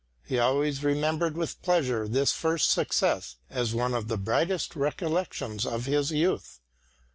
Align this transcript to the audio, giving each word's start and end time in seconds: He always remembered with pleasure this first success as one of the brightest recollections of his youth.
He 0.25 0.39
always 0.39 0.83
remembered 0.83 1.37
with 1.37 1.61
pleasure 1.61 2.07
this 2.07 2.31
first 2.31 2.71
success 2.71 3.35
as 3.51 3.75
one 3.75 3.93
of 3.93 4.07
the 4.07 4.17
brightest 4.17 4.75
recollections 4.75 5.63
of 5.63 5.85
his 5.85 6.09
youth. 6.11 6.59